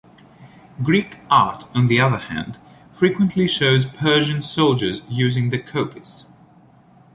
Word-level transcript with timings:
Greek 0.81 1.17
art, 1.29 1.65
on 1.75 1.85
the 1.85 1.99
other 2.01 2.17
hand, 2.17 2.57
frequently 2.91 3.47
shows 3.47 3.85
Persian 3.85 4.41
soldiers 4.41 5.03
using 5.07 5.51
the 5.51 5.59
kopis. 5.59 6.25